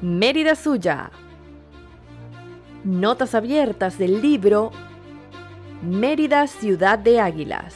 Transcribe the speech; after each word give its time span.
Mérida 0.00 0.54
Suya. 0.54 1.10
Notas 2.84 3.34
abiertas 3.34 3.98
del 3.98 4.22
libro 4.22 4.70
Mérida 5.82 6.46
Ciudad 6.46 7.00
de 7.00 7.18
Águilas. 7.18 7.74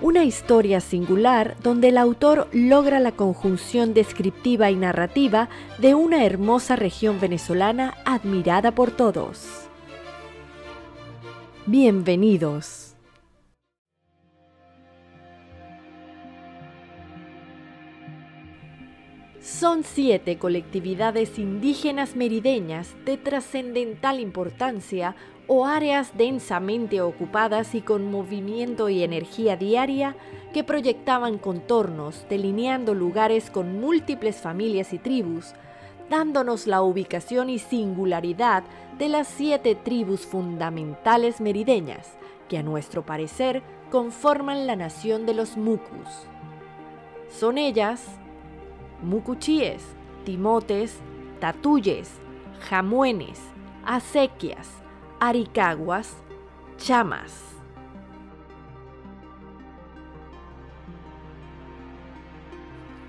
Una 0.00 0.24
historia 0.24 0.80
singular 0.80 1.54
donde 1.62 1.88
el 1.88 1.98
autor 1.98 2.48
logra 2.52 2.98
la 2.98 3.12
conjunción 3.12 3.92
descriptiva 3.92 4.70
y 4.70 4.76
narrativa 4.76 5.50
de 5.76 5.94
una 5.94 6.24
hermosa 6.24 6.74
región 6.74 7.20
venezolana 7.20 7.94
admirada 8.06 8.74
por 8.74 8.90
todos. 8.90 9.68
Bienvenidos. 11.66 12.87
Son 19.40 19.84
siete 19.84 20.36
colectividades 20.36 21.38
indígenas 21.38 22.16
merideñas 22.16 22.96
de 23.04 23.16
trascendental 23.16 24.18
importancia 24.18 25.14
o 25.46 25.64
áreas 25.64 26.16
densamente 26.18 27.00
ocupadas 27.00 27.74
y 27.74 27.80
con 27.80 28.10
movimiento 28.10 28.88
y 28.88 29.02
energía 29.04 29.56
diaria 29.56 30.16
que 30.52 30.64
proyectaban 30.64 31.38
contornos, 31.38 32.26
delineando 32.28 32.94
lugares 32.94 33.50
con 33.50 33.80
múltiples 33.80 34.36
familias 34.36 34.92
y 34.92 34.98
tribus, 34.98 35.54
dándonos 36.10 36.66
la 36.66 36.82
ubicación 36.82 37.48
y 37.48 37.60
singularidad 37.60 38.64
de 38.98 39.08
las 39.08 39.28
siete 39.28 39.76
tribus 39.76 40.26
fundamentales 40.26 41.40
merideñas, 41.40 42.18
que 42.48 42.58
a 42.58 42.62
nuestro 42.64 43.06
parecer 43.06 43.62
conforman 43.90 44.66
la 44.66 44.74
nación 44.74 45.26
de 45.26 45.34
los 45.34 45.56
Mucus. 45.56 46.08
Son 47.30 47.56
ellas 47.56 48.04
mucuchíes, 49.02 49.82
timotes, 50.24 50.98
tatuyes, 51.40 52.10
jamuenes, 52.60 53.40
acequias, 53.84 54.68
aricaguas, 55.20 56.16
chamas. 56.76 57.44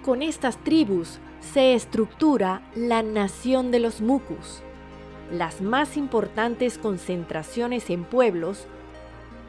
Con 0.04 0.22
estas 0.22 0.58
tribus 0.58 1.20
se 1.40 1.74
estructura 1.74 2.62
la 2.76 3.04
nación 3.04 3.72
de 3.72 3.80
los 3.80 4.02
mucus, 4.02 4.62
las 5.32 5.62
más 5.62 5.98
importantes 5.98 6.78
concentraciones 6.78 7.90
en 7.90 8.04
pueblos, 8.04 8.66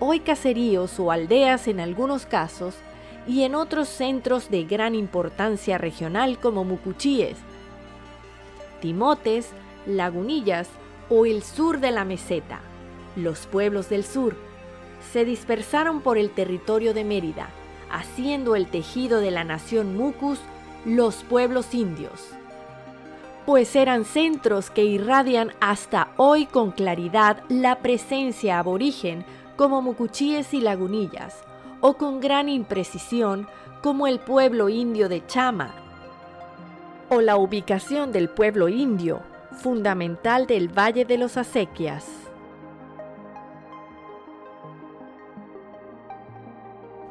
hoy 0.00 0.20
caseríos 0.20 0.98
o 1.00 1.10
aldeas 1.10 1.68
en 1.68 1.80
algunos 1.80 2.26
casos, 2.26 2.74
y 3.30 3.44
en 3.44 3.54
otros 3.54 3.88
centros 3.88 4.50
de 4.50 4.64
gran 4.64 4.96
importancia 4.96 5.78
regional 5.78 6.40
como 6.40 6.64
Mucuchíes, 6.64 7.36
Timotes, 8.80 9.50
Lagunillas 9.86 10.68
o 11.08 11.26
el 11.26 11.44
sur 11.44 11.78
de 11.78 11.92
la 11.92 12.04
meseta. 12.04 12.60
Los 13.14 13.46
pueblos 13.46 13.88
del 13.88 14.04
sur 14.04 14.34
se 15.12 15.24
dispersaron 15.24 16.00
por 16.00 16.18
el 16.18 16.30
territorio 16.30 16.92
de 16.92 17.04
Mérida, 17.04 17.50
haciendo 17.88 18.56
el 18.56 18.66
tejido 18.66 19.20
de 19.20 19.30
la 19.30 19.44
nación 19.44 19.96
Mucus 19.96 20.40
los 20.84 21.22
pueblos 21.22 21.72
indios, 21.72 22.30
pues 23.46 23.76
eran 23.76 24.06
centros 24.06 24.70
que 24.70 24.82
irradian 24.82 25.52
hasta 25.60 26.08
hoy 26.16 26.46
con 26.46 26.72
claridad 26.72 27.44
la 27.48 27.78
presencia 27.78 28.58
aborigen 28.58 29.24
como 29.56 29.82
Mucuchíes 29.82 30.52
y 30.52 30.60
Lagunillas, 30.60 31.44
o 31.80 31.94
con 31.94 32.20
gran 32.20 32.48
imprecisión 32.48 33.48
como 33.82 34.06
el 34.06 34.20
pueblo 34.20 34.68
indio 34.68 35.08
de 35.08 35.26
Chama 35.26 35.74
o 37.08 37.20
la 37.20 37.36
ubicación 37.36 38.12
del 38.12 38.28
pueblo 38.28 38.68
indio, 38.68 39.20
fundamental 39.62 40.46
del 40.46 40.68
Valle 40.68 41.04
de 41.04 41.18
los 41.18 41.36
Acequias. 41.36 42.06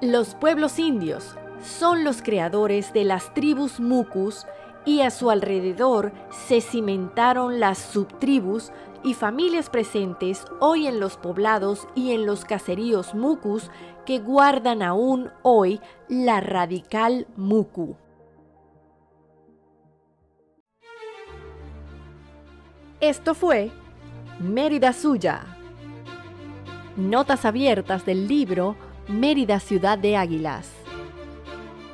Los 0.01 0.35
pueblos 0.35 0.79
indios 0.79 1.35
son 1.61 2.05
los 2.05 2.21
creadores 2.21 2.93
de 2.93 3.03
las 3.03 3.33
tribus 3.33 3.81
mucus 3.81 4.45
y 4.85 5.01
a 5.01 5.11
su 5.11 5.29
alrededor 5.29 6.11
se 6.29 6.61
cimentaron 6.61 7.59
las 7.59 7.77
subtribus 7.77 8.71
y 9.03 9.13
familias 9.13 9.69
presentes 9.69 10.45
hoy 10.59 10.87
en 10.87 10.99
los 10.99 11.17
poblados 11.17 11.87
y 11.95 12.11
en 12.11 12.25
los 12.25 12.45
caseríos 12.45 13.15
mucus 13.15 13.71
que 14.05 14.19
guardan 14.19 14.81
aún 14.81 15.29
hoy 15.41 15.79
la 16.07 16.41
radical 16.41 17.27
mucu. 17.35 17.95
Esto 22.99 23.33
fue 23.33 23.71
Mérida 24.39 24.91
Suya. 24.91 25.45
Notas 26.97 27.45
abiertas 27.45 28.05
del 28.05 28.27
libro 28.27 28.75
Mérida 29.07 29.61
Ciudad 29.61 29.97
de 29.97 30.17
Águilas. 30.17 30.69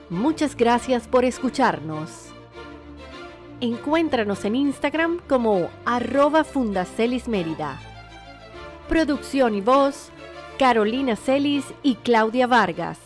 Muchas 0.09 0.55
gracias 0.55 1.07
por 1.07 1.23
escucharnos. 1.23 2.24
Encuéntranos 3.61 4.43
en 4.43 4.55
Instagram 4.55 5.19
como 5.29 5.69
arroba 5.85 6.43
Fundacelis. 6.43 7.23
Producción 8.89 9.55
y 9.55 9.61
voz, 9.61 10.09
Carolina 10.59 11.15
Celis 11.15 11.65
y 11.81 11.95
Claudia 11.95 12.47
Vargas. 12.47 13.04